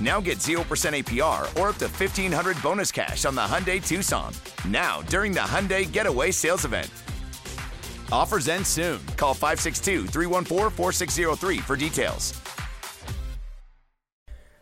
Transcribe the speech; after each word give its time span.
Now 0.00 0.20
get 0.20 0.38
0% 0.38 0.62
APR 0.62 1.42
or 1.60 1.70
up 1.70 1.76
to 1.78 1.86
1500 1.86 2.62
bonus 2.62 2.92
cash 2.92 3.24
on 3.24 3.34
the 3.34 3.40
Hyundai 3.40 3.84
Tucson. 3.84 4.32
Now, 4.68 5.02
during 5.02 5.32
the 5.32 5.40
Hyundai 5.40 5.90
Getaway 5.90 6.30
Sales 6.30 6.64
Event. 6.64 6.88
Offers 8.12 8.48
end 8.48 8.66
soon. 8.66 9.00
Call 9.16 9.34
562 9.34 10.06
314 10.06 10.70
4603 10.70 11.58
for 11.58 11.76
details. 11.76 12.40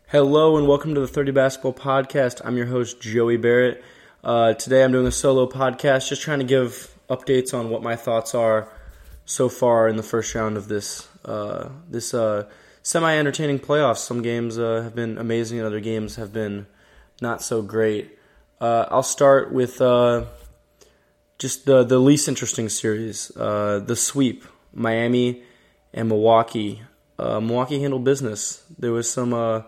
Hello 0.07 0.57
and 0.57 0.67
welcome 0.67 0.95
to 0.95 1.01
the 1.01 1.07
30 1.07 1.33
Basketball 1.33 1.73
Podcast. 1.73 2.41
I'm 2.45 2.55
your 2.55 2.67
host, 2.67 3.01
Joey 3.01 3.35
Barrett. 3.35 3.83
Uh, 4.23 4.53
today 4.53 4.83
I'm 4.83 4.91
doing 4.91 5.05
a 5.05 5.11
solo 5.11 5.47
podcast, 5.47 6.07
just 6.07 6.21
trying 6.21 6.39
to 6.39 6.45
give 6.45 6.95
updates 7.09 7.53
on 7.53 7.69
what 7.69 7.83
my 7.83 7.95
thoughts 7.95 8.33
are 8.33 8.71
so 9.25 9.49
far 9.49 9.89
in 9.89 9.97
the 9.97 10.03
first 10.03 10.33
round 10.33 10.55
of 10.55 10.69
this 10.69 11.07
uh, 11.25 11.69
this 11.89 12.13
uh, 12.13 12.49
semi-entertaining 12.87 13.59
playoffs. 13.59 13.97
Some 13.97 14.21
games 14.21 14.57
uh, 14.57 14.81
have 14.81 14.95
been 14.95 15.17
amazing, 15.17 15.57
and 15.57 15.67
other 15.67 15.81
games 15.81 16.15
have 16.15 16.31
been 16.31 16.67
not 17.21 17.41
so 17.41 17.61
great. 17.61 18.17
Uh, 18.61 18.85
I'll 18.89 19.03
start 19.03 19.51
with 19.51 19.81
uh, 19.81 20.23
just 21.37 21.65
the 21.65 21.83
the 21.83 21.99
least 21.99 22.29
interesting 22.29 22.69
series, 22.69 23.27
the 23.27 23.95
sweep, 23.95 24.45
Miami 24.73 25.43
and 25.93 26.07
Milwaukee. 26.07 26.81
Milwaukee 27.19 27.81
handled 27.81 28.05
business. 28.05 28.63
There 28.79 28.93
was 28.93 29.11
some 29.11 29.65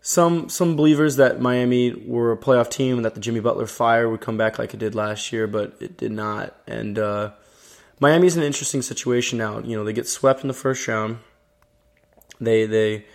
some 0.00 0.48
some 0.48 0.76
believers 0.76 1.16
that 1.16 1.40
Miami 1.40 1.94
were 2.06 2.30
a 2.30 2.36
playoff 2.36 2.70
team 2.70 2.96
and 2.96 3.04
that 3.04 3.14
the 3.14 3.20
Jimmy 3.20 3.40
Butler 3.40 3.66
fire 3.66 4.08
would 4.08 4.20
come 4.20 4.36
back 4.36 4.56
like 4.56 4.72
it 4.72 4.78
did 4.78 4.94
last 4.94 5.32
year, 5.32 5.48
but 5.48 5.74
it 5.80 5.96
did 5.96 6.12
not. 6.12 6.54
And 6.64 6.96
uh, 6.96 7.32
Miami's 7.98 8.36
in 8.36 8.42
an 8.42 8.46
interesting 8.46 8.82
situation 8.82 9.36
now. 9.36 9.58
You 9.58 9.76
know, 9.76 9.82
they 9.82 9.92
get 9.92 10.06
swept 10.06 10.42
in 10.42 10.48
the 10.48 10.54
first 10.54 10.86
round. 10.86 11.18
They 12.40 12.66
they 12.66 13.06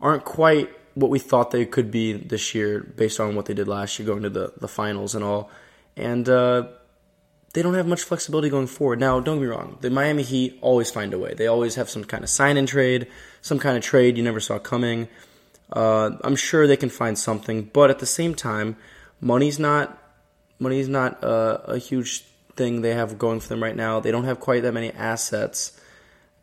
aren't 0.00 0.24
quite 0.24 0.70
what 0.94 1.10
we 1.10 1.18
thought 1.18 1.52
they 1.52 1.64
could 1.64 1.90
be 1.90 2.12
this 2.12 2.54
year 2.54 2.80
based 2.80 3.20
on 3.20 3.36
what 3.36 3.46
they 3.46 3.54
did 3.54 3.68
last 3.68 3.98
year 3.98 4.06
going 4.06 4.22
to 4.22 4.30
the, 4.30 4.52
the 4.58 4.66
finals 4.66 5.14
and 5.14 5.24
all. 5.24 5.48
And 5.96 6.28
uh, 6.28 6.68
they 7.54 7.62
don't 7.62 7.74
have 7.74 7.86
much 7.86 8.02
flexibility 8.02 8.50
going 8.50 8.66
forward. 8.66 8.98
Now, 8.98 9.20
don't 9.20 9.36
get 9.36 9.42
me 9.42 9.48
wrong, 9.48 9.78
the 9.80 9.90
Miami 9.90 10.22
Heat 10.22 10.58
always 10.60 10.90
find 10.90 11.14
a 11.14 11.18
way. 11.18 11.34
They 11.34 11.46
always 11.46 11.76
have 11.76 11.88
some 11.88 12.04
kind 12.04 12.24
of 12.24 12.30
sign 12.30 12.56
in 12.56 12.66
trade, 12.66 13.06
some 13.42 13.58
kind 13.58 13.76
of 13.76 13.82
trade 13.82 14.16
you 14.16 14.24
never 14.24 14.40
saw 14.40 14.58
coming. 14.58 15.08
Uh, 15.72 16.16
I'm 16.24 16.36
sure 16.36 16.66
they 16.66 16.76
can 16.76 16.88
find 16.88 17.18
something, 17.18 17.64
but 17.64 17.90
at 17.90 17.98
the 18.00 18.06
same 18.06 18.34
time, 18.34 18.76
money's 19.20 19.58
not 19.58 19.96
money's 20.58 20.88
not 20.88 21.22
a, 21.22 21.74
a, 21.74 21.78
huge 21.78 22.24
thing 22.56 22.80
they 22.80 22.94
have 22.94 23.16
going 23.18 23.38
for 23.38 23.48
them 23.48 23.62
right 23.62 23.76
now. 23.76 24.00
They 24.00 24.10
don't 24.10 24.24
have 24.24 24.40
quite 24.40 24.62
that 24.62 24.72
many 24.72 24.90
assets, 24.90 25.78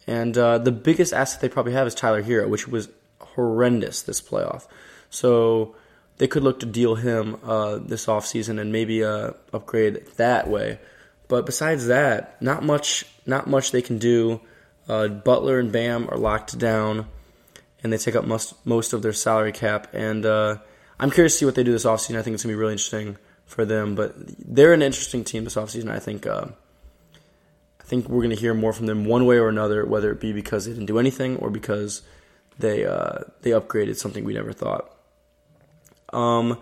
and 0.07 0.37
uh, 0.37 0.57
the 0.57 0.71
biggest 0.71 1.13
asset 1.13 1.41
they 1.41 1.49
probably 1.49 1.73
have 1.73 1.87
is 1.87 1.95
Tyler 1.95 2.21
Herro, 2.21 2.47
which 2.47 2.67
was 2.67 2.89
horrendous 3.19 4.03
this 4.03 4.21
playoff. 4.21 4.67
So 5.09 5.75
they 6.17 6.27
could 6.27 6.43
look 6.43 6.59
to 6.61 6.65
deal 6.65 6.95
him 6.95 7.37
uh, 7.43 7.77
this 7.77 8.05
offseason 8.05 8.59
and 8.59 8.71
maybe 8.71 9.03
uh, 9.03 9.31
upgrade 9.51 10.05
that 10.17 10.47
way. 10.47 10.79
But 11.27 11.45
besides 11.45 11.87
that, 11.87 12.41
not 12.41 12.63
much. 12.63 13.05
Not 13.25 13.47
much 13.47 13.71
they 13.71 13.81
can 13.81 13.97
do. 13.97 14.39
Uh, 14.87 15.07
Butler 15.07 15.59
and 15.59 15.71
Bam 15.71 16.07
are 16.11 16.17
locked 16.17 16.59
down 16.59 17.07
and 17.81 17.91
they 17.91 17.97
take 17.97 18.15
up 18.15 18.25
most 18.25 18.53
most 18.65 18.93
of 18.93 19.01
their 19.01 19.13
salary 19.13 19.51
cap. 19.51 19.87
And 19.93 20.25
uh, 20.25 20.57
I'm 20.99 21.09
curious 21.09 21.33
to 21.33 21.39
see 21.39 21.45
what 21.45 21.55
they 21.55 21.63
do 21.63 21.71
this 21.71 21.85
offseason. 21.85 22.17
I 22.17 22.21
think 22.21 22.35
it's 22.35 22.43
gonna 22.43 22.53
be 22.53 22.59
really 22.59 22.73
interesting 22.73 23.17
for 23.45 23.65
them. 23.65 23.95
But 23.95 24.13
they're 24.15 24.73
an 24.73 24.83
interesting 24.83 25.23
team 25.23 25.43
this 25.43 25.55
offseason. 25.55 25.89
I 25.89 25.99
think 25.99 26.27
uh, 26.27 26.47
I 27.85 27.87
think 27.87 28.09
we're 28.09 28.23
gonna 28.23 28.33
hear 28.33 28.55
more 28.55 28.73
from 28.73 28.87
them 28.87 29.05
one 29.05 29.27
way 29.27 29.37
or 29.37 29.47
another, 29.47 29.85
whether 29.85 30.11
it 30.11 30.19
be 30.19 30.33
because 30.33 30.65
they 30.65 30.71
didn't 30.71 30.87
do 30.87 30.97
anything 30.97 31.37
or 31.37 31.51
because 31.51 32.01
they 32.57 32.83
uh, 32.83 33.19
they 33.43 33.51
upgraded 33.51 33.95
something 33.95 34.25
we 34.25 34.33
never 34.33 34.53
thought. 34.53 34.91
Um, 36.11 36.59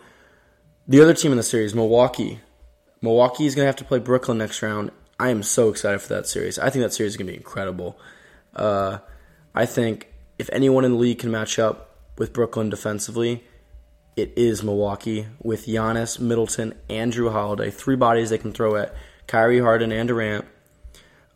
the 0.86 1.00
other 1.00 1.14
team 1.14 1.32
in 1.32 1.38
the 1.38 1.44
series, 1.44 1.74
Milwaukee. 1.74 2.42
Milwaukee 3.02 3.46
is 3.46 3.56
gonna 3.56 3.68
have 3.68 3.78
to 3.78 3.86
play 3.86 4.00
Brooklyn 4.00 4.38
next 4.38 4.62
round. 4.62 4.92
I 5.18 5.30
am 5.30 5.44
so 5.44 5.70
excited 5.70 6.02
for 6.02 6.10
that 6.10 6.28
series. 6.28 6.60
I 6.60 6.70
think 6.70 6.84
that 6.84 6.94
series 6.94 7.14
is 7.14 7.18
gonna 7.18 7.32
be 7.32 7.38
incredible. 7.38 7.98
Uh, 8.54 8.98
I 9.56 9.66
think 9.66 10.12
if 10.38 10.50
anyone 10.52 10.84
in 10.84 10.92
the 10.92 10.98
league 10.98 11.20
can 11.20 11.32
match 11.32 11.58
up 11.58 11.96
with 12.18 12.34
Brooklyn 12.34 12.70
defensively, 12.70 13.46
it 14.18 14.34
is 14.36 14.62
Milwaukee 14.62 15.28
with 15.42 15.68
Giannis, 15.68 16.20
Middleton, 16.20 16.74
and 16.90 17.14
Jrue 17.14 17.32
Holiday. 17.32 17.72
Three 17.72 17.96
bodies 17.96 18.30
they 18.30 18.38
can 18.38 18.52
throw 18.52 18.76
at 18.76 18.94
Kyrie 19.26 19.62
Harden 19.62 19.94
and 19.94 20.10
Durant. 20.10 20.46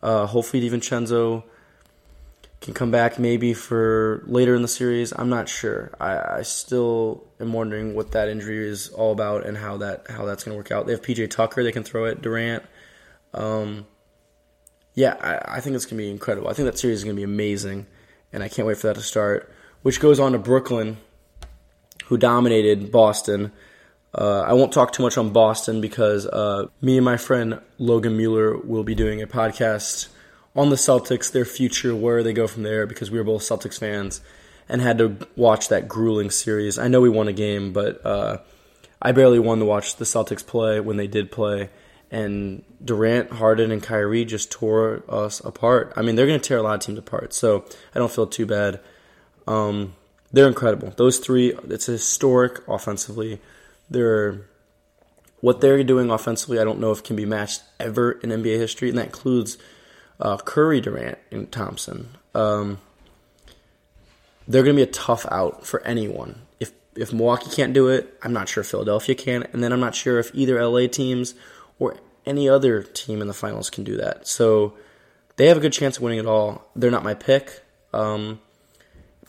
Uh, 0.02 0.26
hopefully, 0.26 0.68
DiVincenzo 0.68 1.42
can 2.60 2.74
come 2.74 2.90
back 2.90 3.18
maybe 3.18 3.54
for 3.54 4.22
later 4.26 4.54
in 4.54 4.62
the 4.62 4.68
series. 4.68 5.12
I'm 5.16 5.28
not 5.28 5.48
sure. 5.48 5.92
I, 6.00 6.38
I 6.38 6.42
still 6.42 7.24
am 7.40 7.52
wondering 7.52 7.94
what 7.94 8.12
that 8.12 8.28
injury 8.28 8.68
is 8.68 8.88
all 8.88 9.12
about 9.12 9.46
and 9.46 9.56
how 9.56 9.76
that 9.78 10.06
how 10.10 10.24
that's 10.24 10.44
going 10.44 10.54
to 10.54 10.56
work 10.56 10.72
out. 10.72 10.86
They 10.86 10.92
have 10.92 11.02
PJ 11.02 11.30
Tucker 11.30 11.62
they 11.62 11.72
can 11.72 11.84
throw 11.84 12.06
at 12.06 12.20
Durant. 12.20 12.64
Um, 13.34 13.86
yeah, 14.94 15.16
I, 15.20 15.56
I 15.56 15.60
think 15.60 15.76
it's 15.76 15.84
going 15.84 15.98
to 15.98 16.04
be 16.04 16.10
incredible. 16.10 16.48
I 16.48 16.52
think 16.54 16.66
that 16.66 16.78
series 16.78 16.98
is 16.98 17.04
going 17.04 17.14
to 17.14 17.20
be 17.20 17.24
amazing 17.24 17.86
and 18.32 18.42
I 18.42 18.48
can't 18.48 18.66
wait 18.66 18.76
for 18.76 18.88
that 18.88 18.96
to 18.96 19.02
start. 19.02 19.52
Which 19.82 20.00
goes 20.00 20.18
on 20.18 20.32
to 20.32 20.38
Brooklyn, 20.38 20.98
who 22.06 22.16
dominated 22.16 22.90
Boston. 22.90 23.52
Uh, 24.14 24.40
I 24.40 24.54
won't 24.54 24.72
talk 24.72 24.92
too 24.92 25.02
much 25.02 25.18
on 25.18 25.30
Boston 25.30 25.80
because 25.80 26.26
uh, 26.26 26.66
me 26.80 26.96
and 26.96 27.04
my 27.04 27.16
friend 27.16 27.60
Logan 27.78 28.16
Mueller 28.16 28.56
will 28.56 28.84
be 28.84 28.94
doing 28.94 29.22
a 29.22 29.26
podcast 29.26 30.08
on 30.56 30.70
the 30.70 30.76
Celtics, 30.76 31.30
their 31.30 31.44
future, 31.44 31.94
where 31.94 32.22
they 32.22 32.32
go 32.32 32.46
from 32.46 32.62
there, 32.62 32.86
because 32.86 33.10
we 33.10 33.18
were 33.18 33.24
both 33.24 33.42
Celtics 33.42 33.78
fans 33.78 34.20
and 34.68 34.80
had 34.80 34.98
to 34.98 35.16
watch 35.36 35.68
that 35.68 35.88
grueling 35.88 36.30
series. 36.30 36.78
I 36.78 36.88
know 36.88 37.00
we 37.00 37.08
won 37.08 37.28
a 37.28 37.32
game, 37.32 37.72
but 37.72 38.04
uh, 38.04 38.38
I 39.00 39.12
barely 39.12 39.38
won 39.38 39.58
to 39.60 39.64
watch 39.64 39.96
the 39.96 40.04
Celtics 40.04 40.44
play 40.44 40.80
when 40.80 40.96
they 40.96 41.06
did 41.06 41.30
play 41.30 41.70
and 42.10 42.64
Durant, 42.82 43.30
Harden, 43.32 43.70
and 43.70 43.82
Kyrie 43.82 44.24
just 44.24 44.50
tore 44.50 45.02
us 45.08 45.40
apart. 45.40 45.92
I 45.96 46.02
mean, 46.02 46.16
they're 46.16 46.26
going 46.26 46.40
to 46.40 46.48
tear 46.48 46.58
a 46.58 46.62
lot 46.62 46.74
of 46.74 46.80
teams 46.80 46.98
apart, 46.98 47.32
so 47.32 47.64
I 47.94 47.98
don't 47.98 48.10
feel 48.10 48.26
too 48.26 48.46
bad. 48.46 48.80
Um, 49.46 49.94
they're 50.32 50.48
incredible. 50.48 50.92
Those 50.96 51.18
three, 51.18 51.52
it's 51.68 51.86
historic 51.86 52.66
offensively. 52.68 53.40
They're 53.90 54.46
what 55.40 55.60
they're 55.60 55.82
doing 55.84 56.10
offensively. 56.10 56.58
I 56.58 56.64
don't 56.64 56.80
know 56.80 56.90
if 56.90 57.02
can 57.02 57.16
be 57.16 57.24
matched 57.24 57.62
ever 57.78 58.12
in 58.12 58.30
NBA 58.30 58.58
history, 58.58 58.88
and 58.88 58.98
that 58.98 59.06
includes 59.06 59.56
uh, 60.20 60.36
Curry, 60.38 60.80
Durant, 60.80 61.18
and 61.30 61.50
Thompson. 61.50 62.16
Um, 62.34 62.78
they're 64.46 64.62
going 64.62 64.74
to 64.74 64.84
be 64.84 64.88
a 64.88 64.92
tough 64.92 65.26
out 65.30 65.66
for 65.66 65.82
anyone. 65.82 66.42
If 66.58 66.72
if 66.96 67.12
Milwaukee 67.12 67.50
can't 67.50 67.72
do 67.72 67.88
it, 67.88 68.18
I'm 68.22 68.32
not 68.32 68.48
sure 68.48 68.64
Philadelphia 68.64 69.14
can, 69.14 69.44
and 69.52 69.62
then 69.62 69.72
I'm 69.72 69.80
not 69.80 69.94
sure 69.94 70.18
if 70.18 70.34
either 70.34 70.62
LA 70.62 70.86
teams 70.88 71.34
or 71.78 71.96
any 72.26 72.48
other 72.48 72.82
team 72.82 73.20
in 73.22 73.28
the 73.28 73.34
finals 73.34 73.70
can 73.70 73.84
do 73.84 73.96
that. 73.96 74.26
So 74.26 74.74
they 75.36 75.46
have 75.46 75.56
a 75.56 75.60
good 75.60 75.72
chance 75.72 75.96
of 75.96 76.02
winning 76.02 76.18
it 76.18 76.26
all. 76.26 76.68
They're 76.74 76.90
not 76.90 77.04
my 77.04 77.14
pick, 77.14 77.62
um, 77.92 78.40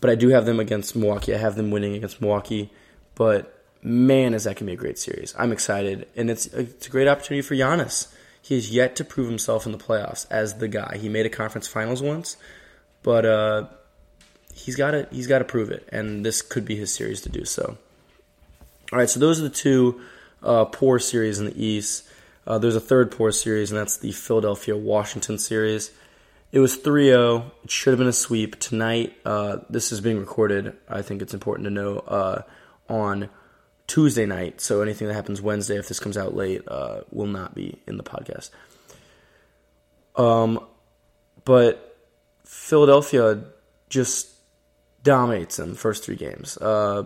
but 0.02 0.10
I 0.10 0.16
do 0.16 0.30
have 0.30 0.46
them 0.46 0.60
against 0.60 0.96
Milwaukee. 0.96 1.36
I 1.36 1.38
have 1.38 1.56
them 1.56 1.70
winning 1.70 1.94
against 1.94 2.20
Milwaukee, 2.20 2.72
but 3.14 3.59
man, 3.82 4.34
is 4.34 4.44
that 4.44 4.56
going 4.56 4.58
to 4.58 4.66
be 4.66 4.74
a 4.74 4.76
great 4.76 5.00
series. 5.00 5.34
I'm 5.38 5.52
excited, 5.52 6.08
and 6.16 6.30
it's 6.30 6.48
it's 6.48 6.88
a 6.88 6.90
great 6.90 7.08
opportunity 7.08 7.42
for 7.42 7.56
Giannis. 7.56 8.14
He 8.42 8.56
has 8.56 8.72
yet 8.72 8.96
to 8.98 9.04
prove 9.04 9.28
himself 9.28 9.66
in 9.66 9.72
the 9.72 9.78
playoffs 9.78 10.26
as 10.30 10.56
the 10.56 10.68
guy. 10.68 10.98
He 11.00 11.10
made 11.10 11.26
a 11.26 11.30
conference 11.30 11.68
finals 11.68 12.02
once, 12.02 12.38
but 13.04 13.26
uh, 13.26 13.68
he's 14.54 14.76
got 14.76 14.92
to 14.92 15.08
he's 15.12 15.28
got 15.28 15.40
to 15.40 15.46
prove 15.46 15.72
it, 15.72 15.88
and 15.92 16.26
this 16.26 16.42
could 16.42 16.66
be 16.66 16.76
his 16.76 16.94
series 16.94 17.22
to 17.22 17.30
do 17.30 17.46
so. 17.46 17.78
All 18.92 19.00
right, 19.00 19.10
so 19.10 19.20
those 19.20 19.40
are 19.40 19.44
the 19.44 19.50
two 19.50 20.02
uh, 20.42 20.66
poor 20.66 21.00
series 21.00 21.40
in 21.40 21.46
the 21.46 21.64
East. 21.64 22.08
Uh, 22.48 22.58
there's 22.58 22.76
a 22.76 22.82
third 22.82 23.12
poor 23.12 23.32
series, 23.32 23.72
and 23.72 23.80
that's 23.80 23.98
the 23.98 24.12
Philadelphia 24.12 24.76
Washington 24.76 25.38
series. 25.38 25.92
It 26.52 26.60
was 26.60 26.78
3 26.78 27.06
0. 27.10 27.52
It 27.64 27.70
should 27.70 27.92
have 27.92 28.00
been 28.00 28.08
a 28.08 28.14
sweep. 28.14 28.60
Tonight, 28.60 29.14
uh, 29.24 29.58
this 29.70 29.92
is 29.92 30.02
being 30.02 30.20
recorded. 30.20 30.76
I 30.88 31.04
think 31.04 31.22
it's 31.22 31.36
important 31.36 31.66
to 31.66 31.70
know 31.70 32.00
uh, 32.00 32.42
on 32.88 33.30
Tuesday 33.90 34.26
night. 34.26 34.62
So 34.62 34.82
anything 34.82 35.08
that 35.08 35.16
happens 35.16 35.42
Wednesday, 35.42 35.78
if 35.78 35.88
this 35.88 36.00
comes 36.00 36.16
out 36.16 36.36
late, 36.36 36.62
uh, 36.68 37.02
will 37.12 37.28
not 37.28 37.56
be 37.56 37.80
in 37.88 37.98
the 37.98 38.04
podcast. 38.04 38.52
Um, 40.16 40.66
but 41.44 41.98
Philadelphia 42.46 43.44
just 43.90 44.30
dominates 45.04 45.58
them 45.58 45.76
first 45.76 46.04
three 46.04 46.16
games. 46.16 46.56
Uh, 46.58 47.04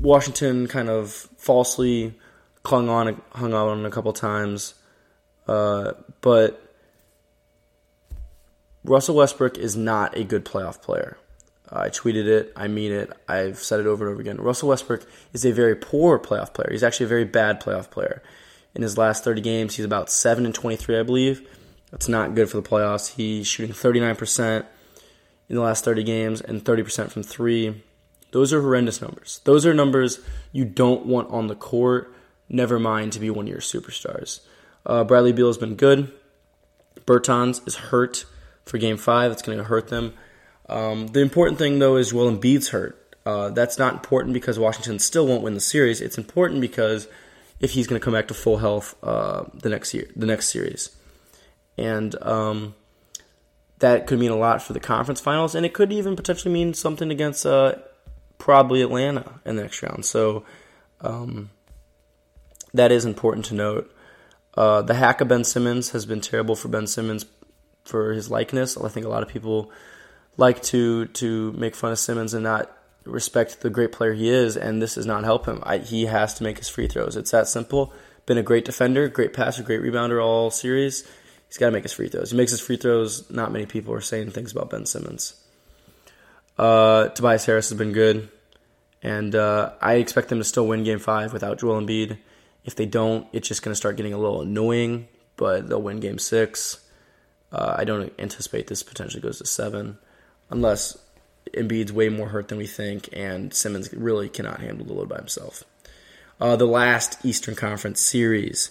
Washington 0.00 0.66
kind 0.66 0.88
of 0.88 1.10
falsely 1.10 2.14
clung 2.62 2.88
on, 2.88 3.20
hung 3.32 3.52
on 3.52 3.84
a 3.84 3.90
couple 3.90 4.12
times, 4.14 4.74
uh, 5.46 5.92
but 6.22 6.74
Russell 8.84 9.16
Westbrook 9.16 9.58
is 9.58 9.76
not 9.76 10.16
a 10.16 10.24
good 10.24 10.44
playoff 10.44 10.80
player. 10.80 11.18
I 11.72 11.88
tweeted 11.88 12.26
it. 12.26 12.52
I 12.54 12.68
mean 12.68 12.92
it. 12.92 13.10
I've 13.26 13.58
said 13.58 13.80
it 13.80 13.86
over 13.86 14.04
and 14.04 14.12
over 14.12 14.20
again. 14.20 14.36
Russell 14.36 14.68
Westbrook 14.68 15.06
is 15.32 15.44
a 15.44 15.52
very 15.52 15.74
poor 15.74 16.18
playoff 16.18 16.52
player. 16.52 16.68
He's 16.70 16.82
actually 16.82 17.06
a 17.06 17.08
very 17.08 17.24
bad 17.24 17.62
playoff 17.62 17.90
player. 17.90 18.22
In 18.74 18.82
his 18.82 18.98
last 18.98 19.24
30 19.24 19.40
games, 19.40 19.76
he's 19.76 19.84
about 19.84 20.10
7 20.10 20.44
and 20.44 20.54
23, 20.54 20.98
I 20.98 21.02
believe. 21.02 21.48
That's 21.90 22.08
not 22.08 22.34
good 22.34 22.48
for 22.50 22.58
the 22.58 22.68
playoffs. 22.68 23.14
He's 23.14 23.46
shooting 23.46 23.74
39% 23.74 24.64
in 25.48 25.56
the 25.56 25.62
last 25.62 25.84
30 25.84 26.02
games 26.04 26.40
and 26.40 26.64
30% 26.64 27.10
from 27.10 27.22
3. 27.22 27.82
Those 28.32 28.52
are 28.52 28.62
horrendous 28.62 29.02
numbers. 29.02 29.40
Those 29.44 29.66
are 29.66 29.74
numbers 29.74 30.20
you 30.52 30.64
don't 30.64 31.04
want 31.04 31.30
on 31.30 31.48
the 31.48 31.54
court, 31.54 32.14
never 32.48 32.78
mind 32.78 33.12
to 33.12 33.20
be 33.20 33.28
one 33.28 33.44
of 33.44 33.50
your 33.50 33.60
superstars. 33.60 34.40
Uh, 34.86 35.04
Bradley 35.04 35.32
Beal 35.32 35.48
has 35.48 35.58
been 35.58 35.74
good. 35.74 36.10
Bertans 37.06 37.66
is 37.68 37.76
hurt 37.76 38.24
for 38.64 38.78
game 38.78 38.96
five. 38.96 39.30
That's 39.30 39.42
going 39.42 39.58
to 39.58 39.64
hurt 39.64 39.88
them. 39.88 40.14
Um, 40.68 41.08
the 41.08 41.20
important 41.20 41.58
thing, 41.58 41.78
though, 41.78 41.96
is 41.96 42.10
Joel 42.10 42.30
Embiid's 42.30 42.68
hurt. 42.68 42.98
Uh, 43.24 43.50
that's 43.50 43.78
not 43.78 43.94
important 43.94 44.34
because 44.34 44.58
Washington 44.58 44.98
still 44.98 45.26
won't 45.26 45.42
win 45.42 45.54
the 45.54 45.60
series. 45.60 46.00
It's 46.00 46.18
important 46.18 46.60
because 46.60 47.08
if 47.60 47.72
he's 47.72 47.86
going 47.86 48.00
to 48.00 48.04
come 48.04 48.14
back 48.14 48.28
to 48.28 48.34
full 48.34 48.58
health 48.58 48.96
uh, 49.02 49.44
the 49.54 49.68
next 49.68 49.94
year, 49.94 50.08
the 50.16 50.26
next 50.26 50.48
series, 50.48 50.90
and 51.78 52.20
um, 52.22 52.74
that 53.78 54.06
could 54.06 54.18
mean 54.18 54.30
a 54.30 54.36
lot 54.36 54.62
for 54.62 54.72
the 54.72 54.80
conference 54.80 55.20
finals, 55.20 55.54
and 55.54 55.64
it 55.64 55.72
could 55.72 55.92
even 55.92 56.16
potentially 56.16 56.52
mean 56.52 56.74
something 56.74 57.10
against 57.10 57.46
uh, 57.46 57.76
probably 58.38 58.82
Atlanta 58.82 59.40
in 59.44 59.56
the 59.56 59.62
next 59.62 59.82
round. 59.82 60.04
So 60.04 60.44
um, 61.00 61.50
that 62.74 62.90
is 62.90 63.04
important 63.04 63.46
to 63.46 63.54
note. 63.54 63.94
Uh, 64.54 64.82
the 64.82 64.94
hack 64.94 65.20
of 65.20 65.28
Ben 65.28 65.44
Simmons 65.44 65.90
has 65.90 66.06
been 66.06 66.20
terrible 66.20 66.56
for 66.56 66.68
Ben 66.68 66.86
Simmons 66.86 67.24
for 67.84 68.12
his 68.12 68.30
likeness. 68.30 68.76
I 68.76 68.88
think 68.88 69.06
a 69.06 69.08
lot 69.08 69.22
of 69.22 69.28
people 69.28 69.70
like 70.36 70.62
to 70.64 71.06
to 71.06 71.52
make 71.52 71.74
fun 71.74 71.92
of 71.92 71.98
Simmons 71.98 72.34
and 72.34 72.44
not 72.44 72.70
respect 73.04 73.60
the 73.60 73.70
great 73.70 73.92
player 73.92 74.12
he 74.12 74.28
is, 74.28 74.56
and 74.56 74.80
this 74.80 74.94
does 74.94 75.06
not 75.06 75.24
help 75.24 75.46
him. 75.46 75.62
I, 75.64 75.78
he 75.78 76.06
has 76.06 76.34
to 76.34 76.44
make 76.44 76.58
his 76.58 76.68
free 76.68 76.88
throws. 76.88 77.16
It's 77.16 77.32
that 77.32 77.48
simple. 77.48 77.92
Been 78.26 78.38
a 78.38 78.42
great 78.42 78.64
defender, 78.64 79.08
great 79.08 79.32
passer, 79.32 79.62
great 79.62 79.82
rebounder 79.82 80.24
all 80.24 80.50
series. 80.50 81.06
He's 81.48 81.58
got 81.58 81.66
to 81.66 81.72
make 81.72 81.82
his 81.82 81.92
free 81.92 82.08
throws. 82.08 82.30
He 82.30 82.36
makes 82.36 82.52
his 82.52 82.60
free 82.60 82.76
throws. 82.76 83.30
Not 83.30 83.52
many 83.52 83.66
people 83.66 83.92
are 83.94 84.00
saying 84.00 84.30
things 84.30 84.52
about 84.52 84.70
Ben 84.70 84.86
Simmons. 84.86 85.34
Uh, 86.56 87.08
Tobias 87.08 87.44
Harris 87.44 87.68
has 87.70 87.78
been 87.78 87.92
good, 87.92 88.30
and 89.02 89.34
uh, 89.34 89.72
I 89.80 89.94
expect 89.94 90.28
them 90.28 90.38
to 90.38 90.44
still 90.44 90.66
win 90.66 90.84
Game 90.84 90.98
Five 90.98 91.32
without 91.32 91.58
Joel 91.58 91.80
Embiid. 91.80 92.18
If 92.64 92.76
they 92.76 92.86
don't, 92.86 93.26
it's 93.32 93.48
just 93.48 93.62
going 93.62 93.72
to 93.72 93.76
start 93.76 93.96
getting 93.96 94.14
a 94.14 94.18
little 94.18 94.42
annoying. 94.42 95.08
But 95.36 95.68
they'll 95.68 95.82
win 95.82 95.98
Game 95.98 96.18
Six. 96.18 96.78
Uh, 97.50 97.74
I 97.76 97.84
don't 97.84 98.12
anticipate 98.18 98.68
this 98.68 98.82
potentially 98.82 99.20
goes 99.20 99.38
to 99.38 99.46
seven, 99.46 99.98
unless 100.52 100.98
Embiid's 101.54 101.92
way 101.92 102.08
more 102.08 102.28
hurt 102.28 102.48
than 102.48 102.58
we 102.58 102.66
think, 102.66 103.08
and 103.12 103.52
Simmons 103.52 103.92
really 103.92 104.28
cannot 104.28 104.60
handle 104.60 104.86
the 104.86 104.92
load 104.92 105.08
by 105.08 105.16
himself. 105.16 105.64
Uh, 106.40 106.56
the 106.56 106.66
last 106.66 107.24
Eastern 107.24 107.54
Conference 107.54 108.00
series 108.00 108.70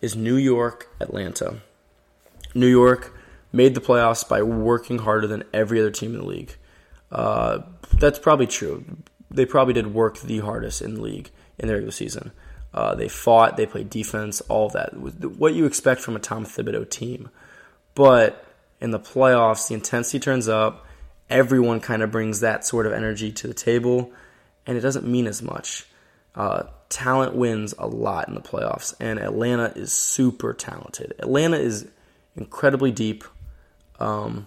is 0.00 0.16
New 0.16 0.36
York 0.36 0.88
Atlanta. 1.00 1.60
New 2.54 2.66
York 2.66 3.14
made 3.52 3.74
the 3.74 3.80
playoffs 3.80 4.28
by 4.28 4.42
working 4.42 4.98
harder 4.98 5.26
than 5.26 5.44
every 5.52 5.80
other 5.80 5.90
team 5.90 6.14
in 6.14 6.20
the 6.20 6.26
league. 6.26 6.56
Uh, 7.10 7.60
that's 7.94 8.18
probably 8.18 8.46
true. 8.46 8.84
They 9.30 9.46
probably 9.46 9.74
did 9.74 9.94
work 9.94 10.18
the 10.18 10.40
hardest 10.40 10.82
in 10.82 10.94
the 10.94 11.02
league 11.02 11.30
in 11.58 11.68
the 11.68 11.74
regular 11.74 11.92
season. 11.92 12.32
Uh, 12.74 12.94
they 12.94 13.08
fought, 13.08 13.56
they 13.56 13.66
played 13.66 13.90
defense, 13.90 14.40
all 14.42 14.70
that. 14.70 14.96
What 14.96 15.54
you 15.54 15.66
expect 15.66 16.00
from 16.00 16.16
a 16.16 16.18
Tom 16.18 16.44
Thibodeau 16.44 16.88
team. 16.88 17.28
But 17.94 18.44
in 18.80 18.90
the 18.90 18.98
playoffs, 18.98 19.68
the 19.68 19.74
intensity 19.74 20.18
turns 20.18 20.48
up. 20.48 20.86
Everyone 21.32 21.80
kind 21.80 22.02
of 22.02 22.10
brings 22.10 22.40
that 22.40 22.64
sort 22.64 22.86
of 22.86 22.92
energy 22.92 23.32
to 23.32 23.48
the 23.48 23.54
table, 23.54 24.12
and 24.66 24.76
it 24.76 24.82
doesn't 24.82 25.06
mean 25.06 25.26
as 25.26 25.42
much. 25.42 25.86
Uh, 26.34 26.64
talent 26.90 27.34
wins 27.34 27.74
a 27.78 27.86
lot 27.86 28.28
in 28.28 28.34
the 28.34 28.40
playoffs, 28.40 28.94
and 29.00 29.18
Atlanta 29.18 29.72
is 29.74 29.92
super 29.92 30.52
talented. 30.52 31.14
Atlanta 31.18 31.56
is 31.56 31.88
incredibly 32.36 32.92
deep. 32.92 33.24
Um, 33.98 34.46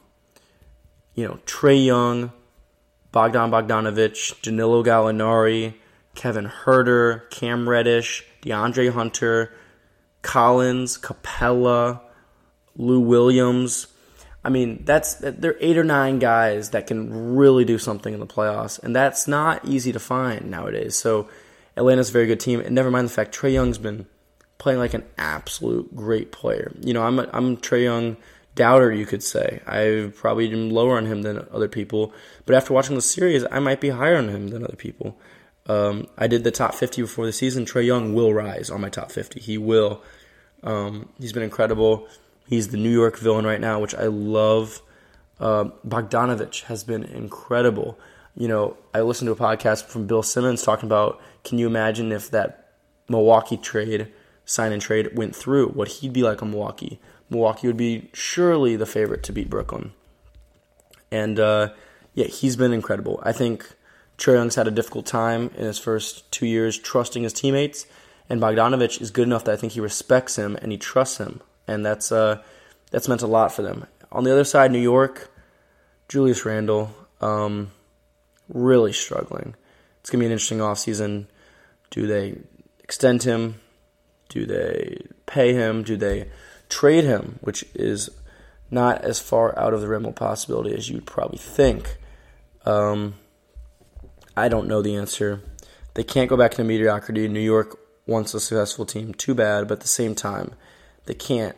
you 1.15 1.27
know, 1.27 1.39
Trae 1.47 1.83
Young, 1.83 2.31
Bogdan 3.11 3.49
Bogdanovich, 3.49 4.39
Danilo 4.43 4.83
Gallinari, 4.83 5.73
Kevin 6.13 6.47
Huerter, 6.47 7.29
Cam 7.31 7.67
Reddish, 7.67 8.23
DeAndre 8.43 8.91
Hunter, 8.91 9.51
Collins, 10.21 10.97
Capela, 10.99 12.01
Lou 12.75 12.99
Williams. 12.99 13.87
I 14.45 14.49
mean, 14.49 14.83
that's 14.85 15.15
they're 15.15 15.57
eight 15.59 15.75
or 15.75 15.83
nine 15.83 16.19
guys 16.19 16.69
that 16.69 16.85
can 16.85 17.35
really 17.35 17.65
do 17.65 17.79
something 17.79 18.13
in 18.13 18.19
the 18.19 18.27
playoffs, 18.27 18.81
and 18.81 18.95
that's 18.95 19.27
not 19.27 19.65
easy 19.65 19.91
to 19.91 19.99
find 19.99 20.51
nowadays. 20.51 20.95
So 20.95 21.27
Atlanta's 21.75 22.09
a 22.09 22.13
very 22.13 22.27
good 22.27 22.39
team, 22.39 22.59
and 22.59 22.75
never 22.75 22.91
mind 22.91 23.07
the 23.07 23.11
fact 23.11 23.35
Trae 23.35 23.51
Young's 23.51 23.79
been 23.79 24.05
playing 24.59 24.77
like 24.77 24.93
an 24.93 25.03
absolute 25.17 25.95
great 25.95 26.31
player. 26.31 26.71
You 26.79 26.93
know, 26.93 27.01
I'm 27.01 27.17
a, 27.17 27.27
I'm 27.33 27.57
Trae 27.57 27.85
Young 27.85 28.17
doubter, 28.53 28.91
you 28.91 29.07
could 29.07 29.23
say. 29.23 29.61
I 29.65 30.11
probably 30.15 30.53
am 30.53 30.69
lower 30.69 30.95
on 30.95 31.07
him 31.07 31.23
than 31.23 31.47
other 31.51 31.67
people, 31.67 32.13
but 32.45 32.55
after 32.55 32.71
watching 32.71 32.95
the 32.95 33.01
series, 33.01 33.43
I 33.51 33.57
might 33.57 33.81
be 33.81 33.89
higher 33.89 34.15
on 34.15 34.29
him 34.29 34.49
than 34.49 34.63
other 34.63 34.75
people. 34.75 35.19
Um, 35.65 36.07
I 36.19 36.27
did 36.27 36.43
the 36.43 36.51
top 36.51 36.75
50 36.75 37.01
before 37.01 37.25
the 37.25 37.33
season. 37.33 37.65
Trae 37.65 37.83
Young 37.83 38.13
will 38.13 38.31
rise 38.31 38.69
on 38.69 38.79
my 38.79 38.89
top 38.89 39.11
50. 39.11 39.39
He 39.39 39.57
will. 39.57 40.03
Um, 40.61 41.09
he's 41.19 41.33
been 41.33 41.41
incredible. 41.41 42.07
He's 42.47 42.69
the 42.69 42.77
New 42.77 42.91
York 42.91 43.17
villain 43.17 43.45
right 43.45 43.59
now, 43.59 43.79
which 43.79 43.95
I 43.95 44.05
love. 44.05 44.81
Uh, 45.39 45.65
Bogdanovich 45.85 46.63
has 46.63 46.83
been 46.83 47.03
incredible. 47.03 47.99
You 48.37 48.47
know, 48.47 48.77
I 48.93 49.01
listened 49.01 49.27
to 49.27 49.31
a 49.31 49.35
podcast 49.35 49.85
from 49.85 50.07
Bill 50.07 50.23
Simmons 50.23 50.61
talking 50.61 50.87
about 50.87 51.21
can 51.43 51.57
you 51.57 51.67
imagine 51.67 52.11
if 52.11 52.29
that 52.31 52.73
Milwaukee 53.09 53.57
trade, 53.57 54.11
sign 54.45 54.71
and 54.71 54.81
trade, 54.81 55.17
went 55.17 55.35
through, 55.35 55.69
what 55.69 55.87
he'd 55.87 56.13
be 56.13 56.23
like 56.23 56.41
on 56.41 56.51
Milwaukee. 56.51 56.99
Milwaukee 57.29 57.67
would 57.67 57.77
be 57.77 58.09
surely 58.13 58.75
the 58.75 58.85
favorite 58.85 59.23
to 59.23 59.31
beat 59.31 59.49
Brooklyn. 59.49 59.93
And 61.11 61.39
uh, 61.39 61.69
yeah, 62.13 62.27
he's 62.27 62.55
been 62.55 62.73
incredible. 62.73 63.19
I 63.23 63.31
think 63.31 63.75
Trae 64.17 64.35
Young's 64.35 64.55
had 64.55 64.67
a 64.67 64.71
difficult 64.71 65.05
time 65.05 65.49
in 65.55 65.65
his 65.65 65.79
first 65.79 66.31
two 66.31 66.45
years 66.45 66.77
trusting 66.77 67.23
his 67.23 67.33
teammates, 67.33 67.85
and 68.29 68.41
Bogdanovich 68.41 69.01
is 69.01 69.11
good 69.11 69.27
enough 69.27 69.45
that 69.45 69.53
I 69.53 69.57
think 69.57 69.73
he 69.73 69.79
respects 69.79 70.35
him 70.35 70.55
and 70.61 70.71
he 70.71 70.77
trusts 70.77 71.17
him 71.17 71.41
and 71.67 71.85
that's 71.85 72.11
uh, 72.11 72.41
that's 72.91 73.07
meant 73.07 73.21
a 73.21 73.27
lot 73.27 73.51
for 73.51 73.61
them. 73.61 73.85
On 74.11 74.23
the 74.23 74.31
other 74.31 74.43
side, 74.43 74.71
New 74.71 74.79
York, 74.79 75.31
Julius 76.07 76.45
Randle, 76.45 76.95
um, 77.21 77.71
really 78.49 78.93
struggling. 78.93 79.55
It's 79.99 80.09
gonna 80.09 80.21
be 80.21 80.27
an 80.27 80.31
interesting 80.31 80.59
offseason. 80.59 81.27
Do 81.89 82.07
they 82.07 82.37
extend 82.83 83.23
him? 83.23 83.59
Do 84.29 84.45
they 84.45 85.05
pay 85.25 85.53
him? 85.53 85.83
Do 85.83 85.97
they 85.97 86.29
trade 86.69 87.03
him? 87.03 87.39
Which 87.41 87.65
is 87.73 88.09
not 88.71 89.03
as 89.03 89.19
far 89.19 89.57
out 89.57 89.73
of 89.73 89.81
the 89.81 89.87
realm 89.87 90.05
of 90.05 90.15
possibility 90.15 90.75
as 90.75 90.89
you'd 90.89 91.05
probably 91.05 91.37
think. 91.37 91.97
Um, 92.65 93.15
I 94.35 94.49
don't 94.49 94.67
know 94.67 94.81
the 94.81 94.95
answer. 94.95 95.41
They 95.93 96.03
can't 96.03 96.29
go 96.29 96.35
back 96.35 96.51
into 96.51 96.63
mediocrity. 96.63 97.27
New 97.27 97.39
York 97.39 97.77
wants 98.05 98.33
a 98.33 98.39
successful 98.39 98.85
team. 98.85 99.13
Too 99.13 99.33
bad, 99.33 99.67
but 99.67 99.75
at 99.75 99.81
the 99.81 99.87
same 99.87 100.15
time, 100.15 100.53
they 101.05 101.13
can't. 101.13 101.55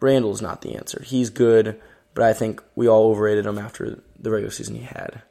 Randle's 0.00 0.42
not 0.42 0.62
the 0.62 0.76
answer. 0.76 1.02
He's 1.02 1.30
good, 1.30 1.80
but 2.14 2.24
I 2.24 2.32
think 2.32 2.62
we 2.74 2.88
all 2.88 3.10
overrated 3.10 3.46
him 3.46 3.58
after 3.58 4.02
the 4.18 4.30
regular 4.30 4.50
season 4.50 4.76
he 4.76 4.82
had. 4.82 5.22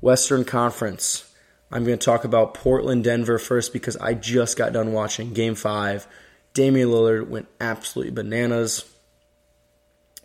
Western 0.00 0.44
Conference. 0.44 1.30
I'm 1.70 1.84
going 1.84 1.98
to 1.98 2.04
talk 2.04 2.24
about 2.24 2.54
Portland 2.54 3.04
Denver 3.04 3.38
first 3.38 3.72
because 3.72 3.96
I 3.96 4.14
just 4.14 4.56
got 4.56 4.72
done 4.72 4.92
watching 4.92 5.32
game 5.32 5.54
five. 5.56 6.06
Damian 6.54 6.88
Lillard 6.88 7.28
went 7.28 7.48
absolutely 7.60 8.12
bananas. 8.12 8.84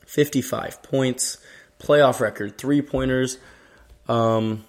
55 0.05 0.83
points, 0.83 1.37
playoff 1.79 2.19
record, 2.19 2.57
three 2.57 2.81
pointers. 2.81 3.37
Um, 4.09 4.65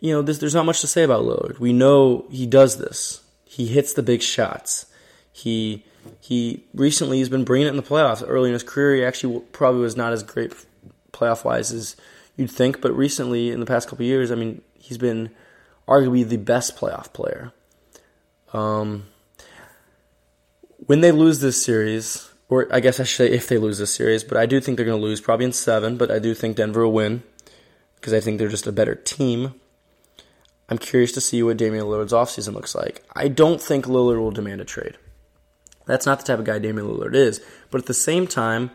you 0.00 0.12
know, 0.12 0.22
there's 0.22 0.54
not 0.54 0.66
much 0.66 0.80
to 0.80 0.88
say 0.88 1.04
about 1.04 1.24
Lillard. 1.24 1.60
We 1.60 1.72
know 1.72 2.26
he 2.28 2.46
does 2.46 2.78
this. 2.78 3.22
He 3.44 3.66
hits 3.66 3.92
the 3.92 4.02
big 4.02 4.22
shots. 4.22 4.86
He 5.32 5.84
he 6.20 6.64
recently 6.74 7.18
has 7.18 7.28
been 7.28 7.44
bringing 7.44 7.66
it 7.66 7.70
in 7.70 7.76
the 7.76 7.82
playoffs. 7.82 8.24
Early 8.26 8.48
in 8.48 8.52
his 8.52 8.62
career, 8.62 8.96
he 8.96 9.04
actually 9.04 9.40
probably 9.52 9.80
was 9.80 9.96
not 9.96 10.12
as 10.12 10.22
great 10.22 10.52
playoff 11.12 11.44
wise 11.44 11.72
as 11.72 11.96
you'd 12.36 12.50
think, 12.50 12.80
but 12.80 12.92
recently 12.96 13.50
in 13.50 13.60
the 13.60 13.66
past 13.66 13.88
couple 13.88 14.04
years, 14.04 14.30
I 14.30 14.34
mean, 14.34 14.62
he's 14.78 14.98
been 14.98 15.30
arguably 15.88 16.26
the 16.26 16.36
best 16.36 16.76
playoff 16.76 17.12
player. 17.12 17.52
Um, 18.52 19.04
when 20.86 21.00
they 21.00 21.12
lose 21.12 21.40
this 21.40 21.62
series, 21.62 22.30
or 22.48 22.68
I 22.72 22.80
guess 22.80 23.00
I 23.00 23.04
should 23.04 23.16
say 23.16 23.30
if 23.30 23.48
they 23.48 23.58
lose 23.58 23.78
this 23.78 23.94
series, 23.94 24.22
but 24.24 24.36
I 24.36 24.46
do 24.46 24.60
think 24.60 24.76
they're 24.76 24.86
going 24.86 25.00
to 25.00 25.04
lose 25.04 25.20
probably 25.20 25.46
in 25.46 25.52
seven, 25.52 25.96
but 25.96 26.10
I 26.10 26.18
do 26.18 26.34
think 26.34 26.56
Denver 26.56 26.84
will 26.84 26.92
win 26.92 27.22
because 27.96 28.12
I 28.12 28.20
think 28.20 28.38
they're 28.38 28.48
just 28.48 28.66
a 28.66 28.72
better 28.72 28.94
team. 28.94 29.54
I'm 30.68 30.78
curious 30.78 31.12
to 31.12 31.20
see 31.20 31.42
what 31.42 31.56
Damian 31.56 31.86
Lillard's 31.86 32.12
offseason 32.12 32.54
looks 32.54 32.74
like. 32.74 33.04
I 33.14 33.28
don't 33.28 33.60
think 33.60 33.86
Lillard 33.86 34.18
will 34.18 34.32
demand 34.32 34.60
a 34.60 34.64
trade. 34.64 34.96
That's 35.86 36.06
not 36.06 36.18
the 36.18 36.24
type 36.24 36.38
of 36.38 36.44
guy 36.44 36.58
Damian 36.58 36.88
Lillard 36.88 37.14
is. 37.14 37.40
But 37.70 37.80
at 37.80 37.86
the 37.86 37.94
same 37.94 38.26
time, 38.26 38.70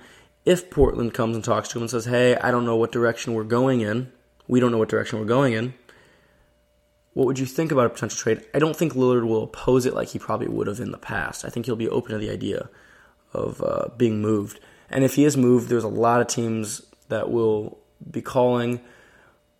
if 0.46 0.72
Portland 0.72 1.14
comes 1.14 1.36
and 1.36 1.46
talks 1.46 1.70
to 1.70 1.78
him 1.78 1.84
and 1.84 1.92
says, 1.92 2.06
hey, 2.06 2.36
I 2.38 2.52
don't 2.52 2.66
know 2.66 2.78
what 2.78 2.92
direction 2.92 3.34
we're 3.34 3.44
going 3.44 3.82
in, 3.82 4.12
we 4.48 4.60
don't 4.60 4.72
know 4.72 4.78
what 4.78 4.90
direction 4.90 5.20
we're 5.20 5.26
going 5.26 5.54
in, 5.54 5.74
what 7.14 7.28
would 7.28 7.40
you 7.40 7.46
think 7.46 7.72
about 7.72 7.86
a 7.86 7.90
potential 7.90 8.18
trade? 8.18 8.46
I 8.54 8.60
don't 8.60 8.76
think 8.76 8.94
Lillard 8.94 9.28
will 9.28 9.44
oppose 9.44 9.86
it 9.86 9.94
like 9.94 10.10
he 10.10 10.20
probably 10.20 10.48
would 10.48 10.68
have 10.68 10.80
in 10.80 10.92
the 10.92 10.98
past. 10.98 11.44
I 11.44 11.50
think 11.50 11.66
he'll 11.66 11.76
be 11.76 11.90
open 11.90 12.12
to 12.12 12.18
the 12.18 12.30
idea 12.30 12.70
of 13.34 13.62
uh, 13.62 13.90
being 13.98 14.22
moved. 14.22 14.60
And 14.90 15.04
if 15.04 15.16
he 15.16 15.26
is 15.26 15.36
moved, 15.36 15.70
there's 15.70 15.84
a 15.84 15.90
lot 15.90 16.22
of 16.22 16.28
teams 16.28 16.82
that 17.10 17.30
will 17.30 17.78
be 18.10 18.22
calling, 18.22 18.82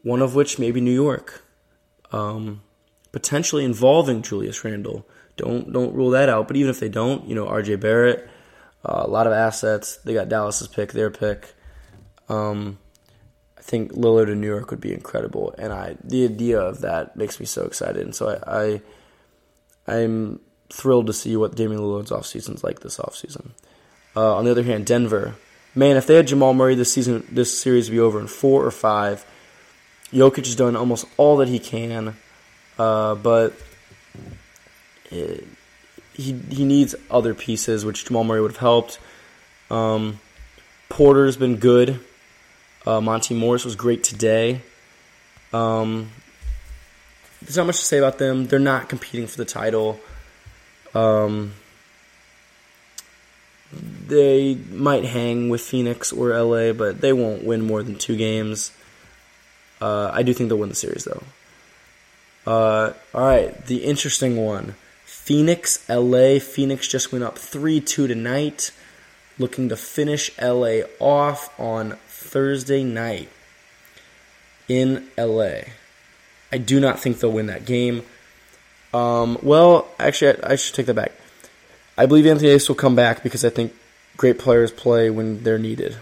one 0.02 0.22
of 0.22 0.34
which 0.34 0.60
maybe 0.60 0.82
New 0.82 0.94
York, 0.94 1.44
um, 2.12 2.62
potentially 3.12 3.66
involving 3.66 4.22
Julius 4.22 4.64
Randle. 4.64 5.06
Don't 5.38 5.72
don't 5.72 5.94
rule 5.94 6.12
that 6.12 6.30
out. 6.30 6.48
But 6.48 6.58
even 6.58 6.70
if 6.70 6.80
they 6.80 6.90
don't, 6.90 7.28
you 7.28 7.36
know, 7.36 7.48
R.J. 7.48 7.78
Barrett, 7.78 8.30
uh, 8.86 9.04
a 9.06 9.08
lot 9.08 9.28
of 9.28 9.34
assets. 9.34 9.98
They 9.98 10.14
got 10.14 10.30
Dallas's 10.30 10.68
pick, 10.68 10.92
their 10.92 11.10
pick. 11.10 11.54
Um, 12.30 12.80
I 13.58 13.62
think 13.62 13.94
Lillard 13.94 14.32
in 14.32 14.42
New 14.42 14.48
York 14.48 14.72
would 14.72 14.82
be 14.82 14.94
incredible, 14.94 15.54
and 15.58 15.72
I 15.72 15.98
the 16.04 16.24
idea 16.26 16.60
of 16.60 16.82
that 16.82 17.16
makes 17.16 17.40
me 17.40 17.46
so 17.46 17.66
excited. 17.66 18.02
And 18.02 18.16
so 18.16 18.42
I, 18.48 18.82
I 19.92 19.98
am 19.98 20.40
thrilled 20.72 21.08
to 21.08 21.14
see 21.14 21.36
what 21.36 21.56
Damian 21.56 21.82
Lillard's 21.82 22.12
offseason 22.12 22.56
is 22.56 22.64
like 22.64 22.80
this 22.80 22.98
offseason. 22.98 23.52
Uh, 24.16 24.36
on 24.36 24.46
the 24.46 24.52
other 24.52 24.64
hand, 24.64 24.86
Denver, 24.86 25.36
man, 25.76 25.96
if 25.96 26.08
they 26.08 26.16
had 26.16 26.28
Jamal 26.28 26.54
Murray 26.54 26.76
this 26.76 26.92
season, 26.92 27.26
this 27.32 27.56
series 27.56 27.90
would 27.90 27.96
be 27.96 28.00
over 28.00 28.20
in 28.20 28.28
four 28.28 28.66
or 28.66 28.72
five. 28.72 29.26
Jokic 30.12 30.46
has 30.46 30.56
done 30.56 30.76
almost 30.76 31.06
all 31.18 31.38
that 31.38 31.48
he 31.48 31.60
can, 31.60 32.18
uh, 32.82 33.14
but 33.14 33.54
it, 35.12 35.48
he 36.14 36.34
he 36.50 36.66
needs 36.66 36.96
other 37.12 37.36
pieces, 37.36 37.86
which 37.86 38.06
Jamal 38.06 38.24
Murray 38.24 38.42
would 38.42 38.52
have 38.52 38.60
helped. 38.60 39.00
Um, 39.70 40.20
Porter's 40.90 41.38
been 41.38 41.58
good. 41.58 42.00
Uh, 42.84 43.00
Monte 43.00 43.36
Morris 43.36 43.64
was 43.64 43.76
great 43.76 44.04
today. 44.04 44.62
Um, 45.54 46.10
there's 47.42 47.58
not 47.58 47.68
much 47.68 47.78
to 47.78 47.86
say 47.86 48.00
about 48.00 48.18
them. 48.18 48.48
They're 48.48 48.58
not 48.58 48.90
competing 48.90 49.28
for 49.28 49.38
the 49.38 49.46
title. 49.46 50.00
Um, 50.96 51.54
they 54.08 54.56
might 54.56 55.06
hang 55.06 55.50
with 55.50 55.62
Phoenix 55.62 56.12
or 56.12 56.30
LA, 56.30 56.74
but 56.74 57.00
they 57.00 57.14
won't 57.14 57.44
win 57.44 57.62
more 57.62 57.84
than 57.84 57.96
two 57.96 58.18
games. 58.18 58.72
Uh, 59.80 60.10
I 60.12 60.24
do 60.24 60.34
think 60.34 60.50
they'll 60.50 60.58
win 60.58 60.70
the 60.70 60.76
series, 60.76 61.04
though. 61.04 61.24
Uh, 62.46 62.94
all 63.14 63.26
right, 63.26 63.66
the 63.66 63.84
interesting 63.84 64.38
one 64.38 64.76
Phoenix, 65.06 65.88
LA. 65.88 66.40
Phoenix 66.40 66.88
just 66.88 67.12
went 67.12 67.24
up 67.24 67.38
3 67.38 67.80
2 67.80 68.08
tonight, 68.08 68.72
looking 69.38 69.70
to 69.70 69.78
finish 69.78 70.32
LA 70.42 70.82
off 71.00 71.58
on 71.60 71.98
Thursday 72.08 72.84
night 72.84 73.30
in 74.68 75.08
LA. 75.18 75.62
I 76.52 76.58
do 76.58 76.80
not 76.80 77.00
think 77.00 77.20
they'll 77.20 77.32
win 77.32 77.48
that 77.48 77.66
game. 77.66 78.04
Um, 78.94 79.38
well, 79.42 79.88
actually, 80.00 80.42
I, 80.44 80.52
I, 80.52 80.56
should 80.56 80.76
take 80.76 80.88
that 80.88 80.96
back. 80.96 81.14
I 81.98 82.06
believe 82.08 82.26
Anthony 82.26 82.50
Davis 82.50 82.68
will 82.68 82.76
come 82.76 82.96
back 82.96 83.24
because 83.24 83.46
I 83.46 83.50
think 83.50 83.74
great 84.18 84.38
players 84.38 84.72
play 84.72 85.10
when 85.10 85.44
they're 85.44 85.58
needed. 85.58 85.96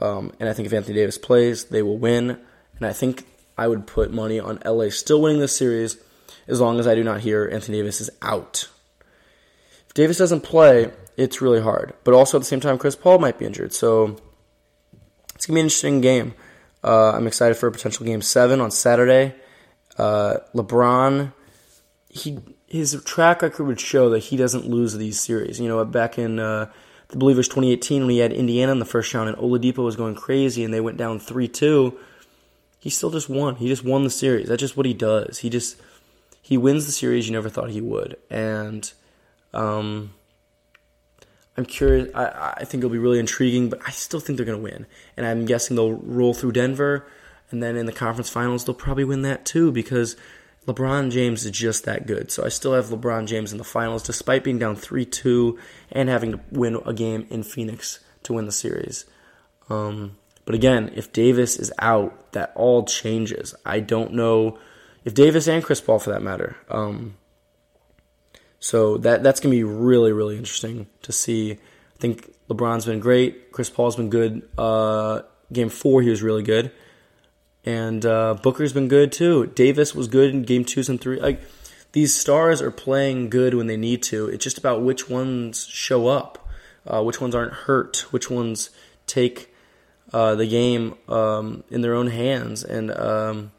Um, 0.00 0.32
and 0.38 0.48
I 0.48 0.52
think 0.52 0.66
if 0.66 0.72
Anthony 0.72 0.96
Davis 0.96 1.16
plays, 1.16 1.64
they 1.66 1.82
will 1.82 1.96
win. 1.96 2.38
And 2.76 2.86
I 2.86 2.92
think 2.92 3.24
I 3.56 3.68
would 3.68 3.86
put 3.86 4.12
money 4.12 4.40
on 4.40 4.60
LA 4.64 4.88
still 4.90 5.22
winning 5.22 5.40
this 5.40 5.56
series 5.56 5.96
as 6.46 6.60
long 6.60 6.78
as 6.78 6.86
I 6.86 6.94
do 6.94 7.04
not 7.04 7.20
hear 7.20 7.48
Anthony 7.50 7.78
Davis 7.78 8.00
is 8.00 8.10
out. 8.20 8.68
If 9.86 9.94
Davis 9.94 10.18
doesn't 10.18 10.42
play, 10.42 10.90
it's 11.16 11.40
really 11.40 11.60
hard. 11.60 11.94
But 12.04 12.14
also 12.14 12.36
at 12.36 12.40
the 12.40 12.46
same 12.46 12.60
time, 12.60 12.78
Chris 12.78 12.96
Paul 12.96 13.18
might 13.18 13.38
be 13.38 13.46
injured. 13.46 13.72
So 13.72 14.16
it's 15.34 15.46
going 15.46 15.54
to 15.54 15.54
be 15.54 15.60
an 15.60 15.66
interesting 15.66 16.00
game. 16.00 16.34
Uh, 16.82 17.12
I'm 17.12 17.26
excited 17.26 17.56
for 17.56 17.66
a 17.66 17.72
potential 17.72 18.04
game 18.04 18.20
seven 18.20 18.60
on 18.60 18.70
Saturday. 18.70 19.34
Uh, 19.96 20.38
LeBron, 20.54 21.32
he 22.08 22.38
his 22.66 23.00
track 23.04 23.42
record 23.42 23.64
would 23.64 23.80
show 23.80 24.10
that 24.10 24.18
he 24.18 24.36
doesn't 24.36 24.66
lose 24.66 24.94
these 24.94 25.20
series. 25.20 25.60
You 25.60 25.68
know, 25.68 25.84
back 25.84 26.18
in 26.18 26.38
uh, 26.38 26.70
I 27.10 27.16
believe 27.16 27.36
it 27.36 27.38
was 27.38 27.48
2018 27.48 28.02
when 28.02 28.10
he 28.10 28.18
had 28.18 28.32
Indiana 28.32 28.72
in 28.72 28.80
the 28.80 28.84
first 28.84 29.14
round 29.14 29.28
and 29.28 29.38
Oladipo 29.38 29.78
was 29.78 29.96
going 29.96 30.14
crazy 30.14 30.64
and 30.64 30.74
they 30.74 30.80
went 30.80 30.98
down 30.98 31.20
three 31.20 31.48
two. 31.48 31.96
He 32.84 32.90
still 32.90 33.08
just 33.08 33.30
won. 33.30 33.56
He 33.56 33.66
just 33.66 33.82
won 33.82 34.04
the 34.04 34.10
series. 34.10 34.46
That's 34.46 34.60
just 34.60 34.76
what 34.76 34.84
he 34.84 34.92
does. 34.92 35.38
He 35.38 35.48
just 35.48 35.80
he 36.42 36.58
wins 36.58 36.84
the 36.84 36.92
series 36.92 37.26
you 37.26 37.32
never 37.32 37.48
thought 37.48 37.70
he 37.70 37.80
would, 37.80 38.18
and 38.28 38.92
um, 39.54 40.12
I'm 41.56 41.64
curious. 41.64 42.14
I, 42.14 42.56
I 42.58 42.64
think 42.66 42.82
it'll 42.82 42.92
be 42.92 42.98
really 42.98 43.18
intriguing, 43.18 43.70
but 43.70 43.80
I 43.86 43.90
still 43.90 44.20
think 44.20 44.36
they're 44.36 44.44
going 44.44 44.58
to 44.58 44.62
win. 44.62 44.84
And 45.16 45.24
I'm 45.24 45.46
guessing 45.46 45.76
they'll 45.76 45.94
roll 45.94 46.34
through 46.34 46.52
Denver, 46.52 47.06
and 47.50 47.62
then 47.62 47.74
in 47.76 47.86
the 47.86 47.92
conference 47.92 48.28
finals, 48.28 48.66
they'll 48.66 48.74
probably 48.74 49.04
win 49.04 49.22
that 49.22 49.46
too 49.46 49.72
because 49.72 50.14
LeBron 50.66 51.10
James 51.10 51.46
is 51.46 51.52
just 51.52 51.86
that 51.86 52.06
good. 52.06 52.30
So 52.30 52.44
I 52.44 52.50
still 52.50 52.74
have 52.74 52.88
LeBron 52.90 53.26
James 53.26 53.50
in 53.50 53.56
the 53.56 53.64
finals, 53.64 54.02
despite 54.02 54.44
being 54.44 54.58
down 54.58 54.76
3 54.76 55.06
2 55.06 55.58
and 55.90 56.10
having 56.10 56.32
to 56.32 56.40
win 56.50 56.78
a 56.84 56.92
game 56.92 57.26
in 57.30 57.44
Phoenix 57.44 58.00
to 58.24 58.34
win 58.34 58.44
the 58.44 58.52
series. 58.52 59.06
Um, 59.70 60.18
but 60.44 60.54
again, 60.54 60.92
if 60.94 61.12
Davis 61.12 61.56
is 61.56 61.72
out, 61.78 62.32
that 62.32 62.52
all 62.54 62.84
changes. 62.84 63.54
I 63.64 63.80
don't 63.80 64.12
know 64.12 64.58
if 65.04 65.14
Davis 65.14 65.48
and 65.48 65.62
Chris 65.62 65.80
Paul, 65.80 65.98
for 65.98 66.10
that 66.10 66.22
matter. 66.22 66.56
Um, 66.68 67.16
so 68.58 68.96
that 68.98 69.22
that's 69.22 69.40
gonna 69.40 69.54
be 69.54 69.64
really 69.64 70.12
really 70.12 70.36
interesting 70.36 70.86
to 71.02 71.12
see. 71.12 71.52
I 71.52 71.98
think 71.98 72.34
LeBron's 72.48 72.86
been 72.86 73.00
great. 73.00 73.52
Chris 73.52 73.70
Paul's 73.70 73.96
been 73.96 74.10
good. 74.10 74.48
Uh, 74.58 75.22
game 75.52 75.68
four 75.68 76.02
he 76.02 76.10
was 76.10 76.22
really 76.22 76.42
good, 76.42 76.72
and 77.64 78.04
uh, 78.04 78.34
Booker's 78.42 78.72
been 78.72 78.88
good 78.88 79.12
too. 79.12 79.46
Davis 79.46 79.94
was 79.94 80.08
good 80.08 80.30
in 80.30 80.42
game 80.42 80.64
twos 80.64 80.88
and 80.88 81.00
three. 81.00 81.20
Like 81.20 81.42
these 81.92 82.14
stars 82.14 82.60
are 82.60 82.70
playing 82.70 83.30
good 83.30 83.54
when 83.54 83.66
they 83.66 83.76
need 83.76 84.02
to. 84.04 84.28
It's 84.28 84.42
just 84.42 84.58
about 84.58 84.82
which 84.82 85.08
ones 85.08 85.66
show 85.66 86.08
up, 86.08 86.48
uh, 86.86 87.02
which 87.02 87.20
ones 87.20 87.34
aren't 87.34 87.52
hurt, 87.52 88.12
which 88.12 88.30
ones 88.30 88.70
take 89.06 89.53
uh, 90.14 90.36
the 90.36 90.46
game 90.46 90.94
um, 91.08 91.64
in 91.70 91.80
their 91.80 91.92
own 91.92 92.06
hands, 92.06 92.62
and 92.62 92.96
um, 92.96 93.50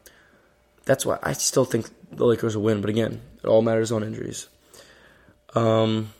that's 0.86 1.04
why 1.04 1.18
I 1.22 1.34
still 1.34 1.66
think 1.66 1.90
the 2.10 2.24
Lakers 2.24 2.56
will 2.56 2.64
win. 2.64 2.80
But 2.80 2.88
again, 2.88 3.20
it 3.44 3.46
all 3.46 3.60
matters 3.60 3.92
on 3.92 4.02
injuries. 4.02 4.48
Um, 5.54 6.14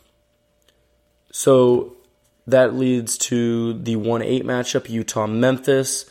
so 1.32 1.96
that 2.46 2.74
leads 2.74 3.16
to 3.18 3.72
the 3.82 3.96
1 3.96 4.20
8 4.20 4.44
matchup 4.44 4.90
Utah 4.90 5.26
Memphis. 5.26 6.04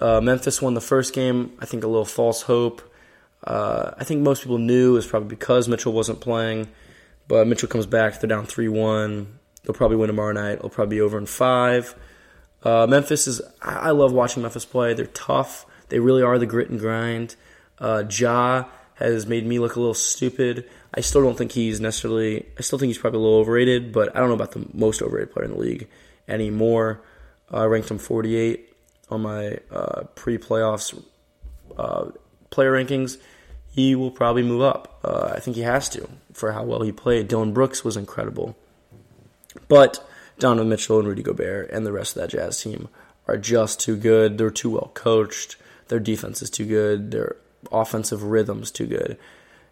Uh, 0.00 0.20
Memphis 0.20 0.62
won 0.62 0.74
the 0.74 0.80
first 0.80 1.12
game. 1.12 1.52
I 1.58 1.66
think 1.66 1.82
a 1.82 1.88
little 1.88 2.04
false 2.04 2.42
hope. 2.42 2.80
Uh, 3.42 3.90
I 3.98 4.04
think 4.04 4.22
most 4.22 4.42
people 4.44 4.58
knew 4.58 4.92
it 4.92 4.94
was 4.94 5.06
probably 5.08 5.30
because 5.30 5.66
Mitchell 5.66 5.92
wasn't 5.92 6.20
playing. 6.20 6.68
But 7.26 7.48
Mitchell 7.48 7.68
comes 7.68 7.86
back. 7.86 8.20
They're 8.20 8.28
down 8.28 8.46
3 8.46 8.68
1. 8.68 9.38
They'll 9.64 9.74
probably 9.74 9.96
win 9.96 10.06
tomorrow 10.06 10.32
night. 10.32 10.58
It'll 10.58 10.70
probably 10.70 10.98
be 10.98 11.00
over 11.00 11.18
in 11.18 11.26
five. 11.26 11.96
Uh, 12.62 12.86
Memphis 12.86 13.26
is. 13.26 13.40
I 13.62 13.90
love 13.90 14.12
watching 14.12 14.42
Memphis 14.42 14.64
play. 14.64 14.94
They're 14.94 15.06
tough. 15.06 15.66
They 15.88 16.00
really 16.00 16.22
are 16.22 16.38
the 16.38 16.46
grit 16.46 16.70
and 16.70 16.78
grind. 16.78 17.36
Uh, 17.78 18.04
Ja 18.10 18.64
has 18.94 19.26
made 19.26 19.46
me 19.46 19.58
look 19.58 19.76
a 19.76 19.80
little 19.80 19.94
stupid. 19.94 20.68
I 20.92 21.00
still 21.00 21.22
don't 21.22 21.38
think 21.38 21.52
he's 21.52 21.80
necessarily. 21.80 22.46
I 22.58 22.62
still 22.62 22.78
think 22.78 22.88
he's 22.88 22.98
probably 22.98 23.18
a 23.18 23.22
little 23.22 23.38
overrated, 23.38 23.92
but 23.92 24.14
I 24.16 24.20
don't 24.20 24.28
know 24.28 24.34
about 24.34 24.52
the 24.52 24.66
most 24.74 25.02
overrated 25.02 25.32
player 25.32 25.44
in 25.44 25.52
the 25.52 25.58
league 25.58 25.88
anymore. 26.26 27.00
I 27.50 27.64
ranked 27.64 27.90
him 27.90 27.98
48 27.98 28.74
on 29.10 29.22
my 29.22 29.58
uh, 29.70 30.02
pre-playoffs 30.14 31.02
uh, 31.78 32.10
player 32.50 32.72
rankings. 32.72 33.18
He 33.70 33.94
will 33.94 34.10
probably 34.10 34.42
move 34.42 34.62
up. 34.62 34.98
Uh, 35.04 35.32
I 35.34 35.40
think 35.40 35.56
he 35.56 35.62
has 35.62 35.88
to 35.90 36.08
for 36.32 36.52
how 36.52 36.64
well 36.64 36.82
he 36.82 36.92
played. 36.92 37.28
Dillon 37.28 37.52
Brooks 37.52 37.84
was 37.84 37.96
incredible, 37.96 38.56
but 39.68 40.06
Donovan 40.38 40.68
Mitchell 40.68 40.98
and 40.98 41.08
Rudy 41.08 41.22
Gobert 41.22 41.70
and 41.70 41.84
the 41.84 41.92
rest 41.92 42.16
of 42.16 42.22
that 42.22 42.30
Jazz 42.30 42.62
team 42.62 42.88
are 43.26 43.36
just 43.36 43.80
too 43.80 43.96
good. 43.96 44.38
They're 44.38 44.50
too 44.50 44.70
well 44.70 44.90
coached. 44.94 45.56
Their 45.88 46.00
defense 46.00 46.42
is 46.42 46.50
too 46.50 46.66
good. 46.66 47.10
Their 47.10 47.36
offensive 47.72 48.22
rhythm's 48.22 48.70
too 48.70 48.86
good. 48.86 49.18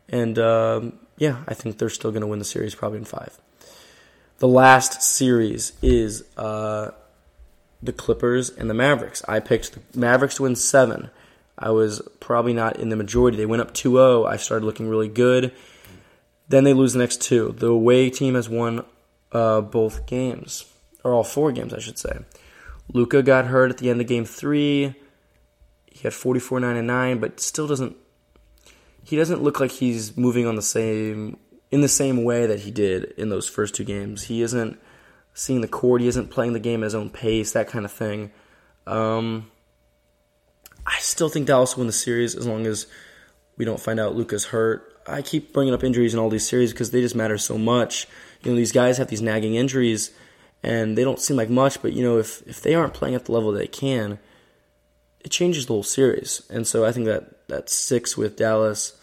And 0.09 0.39
um, 0.39 0.99
yeah, 1.17 1.43
I 1.49 1.55
think 1.55 1.79
they're 1.79 1.89
still 1.89 2.11
going 2.11 2.21
to 2.21 2.27
win 2.27 2.39
the 2.39 2.45
series 2.45 2.75
probably 2.75 2.99
in 2.99 3.05
five. 3.05 3.39
the 4.39 4.49
last 4.49 5.03
series 5.03 5.73
is 5.83 6.25
uh, 6.37 6.91
the 7.83 7.93
Clippers 7.93 8.51
and 8.51 8.69
the 8.69 8.75
Mavericks. 8.75 9.23
I 9.29 9.41
picked 9.41 9.73
the 9.73 9.99
Mavericks 9.99 10.37
to 10.37 10.43
win 10.43 10.57
seven. 10.57 11.11
I 11.59 11.71
was 11.71 12.03
probably 12.21 12.53
not 12.53 12.79
in 12.79 12.91
the 12.91 12.97
majority. 12.97 13.37
They 13.37 13.47
went 13.47 13.63
up 13.63 13.73
2 13.73 13.93
0. 13.93 14.25
I 14.27 14.37
started 14.37 14.67
looking 14.67 14.89
really 14.89 15.09
good. 15.09 15.53
Then 16.49 16.65
they 16.65 16.75
lose 16.75 16.93
the 16.93 16.99
next 16.99 17.23
two. 17.23 17.55
The 17.59 17.69
away 17.69 18.11
team 18.11 18.35
has 18.35 18.49
won 18.49 18.85
uh, 19.33 19.61
both 19.61 20.07
games, 20.07 20.65
or 21.05 21.13
all 21.15 21.25
four 21.25 21.53
games, 21.53 21.75
I 21.75 21.79
should 21.79 21.99
say. 21.99 22.19
Luka 22.93 23.23
got 23.23 23.47
hurt 23.47 23.71
at 23.71 23.79
the 23.79 23.91
end 23.91 24.01
of 24.01 24.07
game 24.07 24.25
three. 24.25 24.95
He 25.87 26.03
had 26.03 26.13
44 26.13 26.61
9 26.61 26.77
and 26.77 26.87
9, 26.87 27.19
but 27.19 27.41
still 27.41 27.67
doesn't. 27.67 27.97
He 29.03 29.17
doesn't 29.17 29.43
look 29.43 29.61
like 29.61 29.71
he's 29.71 30.17
moving 30.17 30.47
on 30.47 30.57
the 30.57 30.63
same 30.63 31.39
in 31.71 31.81
the 31.81 31.89
same 31.89 32.25
way 32.25 32.47
that 32.47 32.61
he 32.61 32.71
did 32.71 33.05
in 33.17 33.29
those 33.29 33.49
first 33.49 33.75
two 33.75 33.85
games. 33.85 34.25
He 34.25 34.43
isn't 34.43 34.79
seeing 35.35 35.61
the 35.61 35.69
court. 35.69 36.01
He 36.01 36.09
isn't 36.09 36.31
playing 36.31 36.53
the 36.53 36.61
game 36.61 36.83
at 36.83 36.87
his 36.87 36.95
own 36.95 37.11
pace. 37.11 37.53
That 37.53 37.69
kind 37.69 37.85
of 37.85 37.93
thing. 37.93 38.31
Um, 38.87 39.51
I 40.87 40.99
still 41.01 41.29
think 41.29 41.47
Dallas 41.47 41.77
will 41.77 41.83
win 41.83 41.87
the 41.89 41.93
series 41.93 42.35
as 42.35 42.47
long 42.47 42.67
as 42.67 42.87
we 43.57 43.65
don't 43.65 43.81
find 43.81 43.99
out 43.99 44.15
Luka's 44.15 44.47
hurt. 44.47 44.93
I 45.07 45.23
keep 45.23 45.53
bringing 45.53 45.75
up 45.75 45.85
injuries 45.85 46.15
in 46.15 46.21
all 46.21 46.31
these 46.31 46.49
series 46.49 46.73
because 46.73 46.91
they 46.91 47.01
just 47.01 47.15
matter 47.15 47.39
so 47.39 47.59
much. 47.59 48.07
You 48.47 48.53
know, 48.53 48.59
these 48.59 48.71
guys 48.71 48.99
have 48.99 49.09
these 49.09 49.21
nagging 49.21 49.57
injuries, 49.57 50.13
and 50.63 50.97
they 50.97 51.03
don't 51.03 51.19
seem 51.19 51.37
like 51.37 51.51
much. 51.51 51.83
But 51.83 51.95
you 51.95 52.05
know, 52.05 52.19
if 52.19 52.47
if 52.47 52.63
they 52.63 52.77
aren't 52.77 52.95
playing 52.95 53.17
at 53.17 53.25
the 53.25 53.33
level 53.33 53.51
they 53.51 53.67
can, 53.67 54.21
it 55.21 55.33
changes 55.33 55.67
the 55.67 55.73
whole 55.73 55.83
series. 55.83 56.43
And 56.49 56.65
so 56.65 56.85
I 56.85 56.93
think 56.93 57.07
that 57.07 57.49
that 57.49 57.69
six 57.69 58.17
with 58.17 58.37
Dallas, 58.37 58.97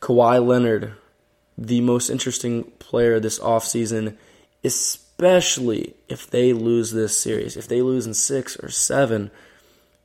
Kawhi 0.00 0.46
Leonard, 0.46 0.92
the 1.58 1.80
most 1.80 2.10
interesting 2.10 2.62
player 2.78 3.18
this 3.18 3.40
offseason, 3.40 4.16
especially 4.62 5.94
if 6.08 6.30
they 6.30 6.52
lose 6.52 6.92
this 6.92 7.20
series. 7.20 7.56
If 7.56 7.66
they 7.66 7.82
lose 7.82 8.06
in 8.06 8.14
six 8.14 8.56
or 8.56 8.68
seven, 8.68 9.32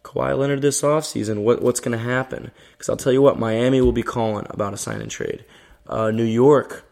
Kawhi 0.04 0.36
Leonard 0.36 0.64
this 0.64 0.82
offseason, 0.82 1.44
what, 1.44 1.62
what's 1.62 1.80
going 1.80 1.96
to 1.96 2.04
happen? 2.04 2.50
Because 2.72 2.90
I'll 2.90 2.98
tell 2.98 3.14
you 3.14 3.22
what, 3.22 3.38
Miami 3.38 3.80
will 3.80 3.92
be 3.92 4.02
calling 4.02 4.48
about 4.50 4.74
a 4.74 4.78
sign 4.78 5.02
and 5.02 5.12
trade. 5.12 5.46
Uh, 5.88 6.10
New 6.10 6.24
York 6.24 6.84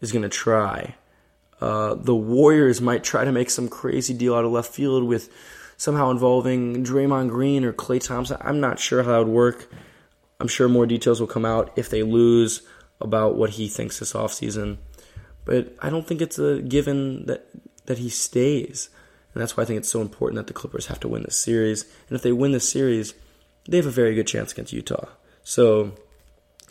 is 0.00 0.10
going 0.10 0.22
to 0.22 0.28
try. 0.28 0.96
Uh, 1.60 1.94
the 1.94 2.14
Warriors 2.14 2.80
might 2.80 3.04
try 3.04 3.24
to 3.24 3.32
make 3.32 3.50
some 3.50 3.68
crazy 3.68 4.14
deal 4.14 4.34
out 4.34 4.44
of 4.44 4.52
left 4.52 4.72
field 4.72 5.04
with 5.04 5.30
somehow 5.76 6.10
involving 6.10 6.84
Draymond 6.84 7.30
Green 7.30 7.64
or 7.64 7.72
Klay 7.72 8.04
Thompson. 8.04 8.36
I'm 8.40 8.60
not 8.60 8.78
sure 8.78 9.02
how 9.02 9.12
that 9.12 9.18
would 9.18 9.28
work. 9.28 9.70
I'm 10.40 10.48
sure 10.48 10.68
more 10.68 10.86
details 10.86 11.20
will 11.20 11.26
come 11.26 11.44
out 11.44 11.72
if 11.76 11.88
they 11.88 12.02
lose 12.02 12.62
about 13.00 13.36
what 13.36 13.50
he 13.50 13.68
thinks 13.68 13.98
this 13.98 14.12
offseason. 14.12 14.78
But 15.44 15.74
I 15.80 15.90
don't 15.90 16.06
think 16.06 16.20
it's 16.20 16.38
a 16.38 16.60
given 16.60 17.26
that 17.26 17.46
that 17.86 17.98
he 17.98 18.08
stays. 18.08 18.88
And 19.32 19.42
that's 19.42 19.56
why 19.56 19.64
I 19.64 19.66
think 19.66 19.78
it's 19.78 19.88
so 19.88 20.00
important 20.00 20.36
that 20.36 20.46
the 20.46 20.52
Clippers 20.52 20.86
have 20.86 21.00
to 21.00 21.08
win 21.08 21.22
this 21.22 21.36
series. 21.36 21.84
And 22.08 22.16
if 22.16 22.22
they 22.22 22.32
win 22.32 22.52
this 22.52 22.70
series, 22.70 23.14
they 23.68 23.76
have 23.76 23.86
a 23.86 23.90
very 23.90 24.14
good 24.14 24.26
chance 24.26 24.52
against 24.52 24.72
Utah. 24.72 25.08
So 25.42 25.92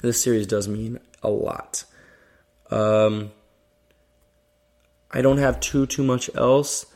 this 0.02 0.22
series 0.22 0.48
does 0.48 0.68
mean 0.68 1.00
a 1.22 1.30
lot. 1.30 1.84
Um, 2.72 3.32
I 5.14 5.22
don't 5.22 5.38
have 5.38 5.60
too 5.60 5.86
too 5.86 6.04
much 6.04 6.30
else. 6.36 6.88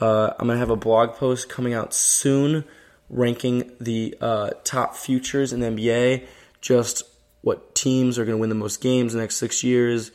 Uh, 0.00 0.32
I'm 0.38 0.48
gonna 0.48 0.58
have 0.58 0.70
a 0.70 0.76
blog 0.76 1.14
post 1.14 1.48
coming 1.48 1.72
out 1.72 1.94
soon, 1.94 2.64
ranking 3.08 3.70
the 3.80 4.16
uh, 4.20 4.50
top 4.64 4.96
futures 4.96 5.52
in 5.52 5.60
the 5.60 5.68
NBA. 5.68 6.26
Just 6.60 7.04
what 7.42 7.74
teams 7.74 8.18
are 8.18 8.24
gonna 8.24 8.38
win 8.38 8.48
the 8.48 8.54
most 8.54 8.80
games 8.80 9.14
in 9.14 9.18
the 9.18 9.22
next 9.22 9.36
six 9.36 9.62
years, 9.62 10.10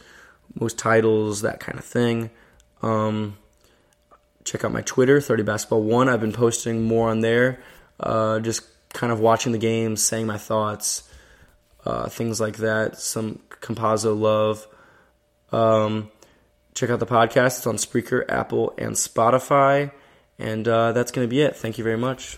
most 0.59 0.77
titles, 0.77 1.41
that 1.41 1.59
kind 1.59 1.79
of 1.79 1.85
thing. 1.85 2.29
Um, 2.81 3.37
check 4.43 4.65
out 4.65 4.71
my 4.71 4.81
Twitter, 4.81 5.21
30 5.21 5.43
Basketball 5.43 5.83
One. 5.83 6.09
I've 6.09 6.21
been 6.21 6.33
posting 6.33 6.83
more 6.83 7.09
on 7.09 7.21
there, 7.21 7.61
uh, 7.99 8.39
just 8.39 8.63
kind 8.93 9.13
of 9.13 9.19
watching 9.19 9.53
the 9.53 9.57
games, 9.57 10.03
saying 10.03 10.27
my 10.27 10.37
thoughts, 10.37 11.03
uh, 11.85 12.09
things 12.09 12.41
like 12.41 12.57
that. 12.57 12.97
Some 12.99 13.39
Campazzo 13.61 14.17
love. 14.17 14.67
Um, 15.51 16.11
check 16.75 16.89
out 16.89 16.99
the 16.99 17.07
podcast. 17.07 17.57
It's 17.57 17.67
on 17.67 17.77
Spreaker, 17.77 18.23
Apple, 18.29 18.73
and 18.77 18.93
Spotify. 18.93 19.91
And 20.37 20.67
uh, 20.67 20.91
that's 20.91 21.11
going 21.11 21.27
to 21.27 21.29
be 21.29 21.41
it. 21.41 21.55
Thank 21.55 21.77
you 21.77 21.83
very 21.83 21.97
much. 21.97 22.37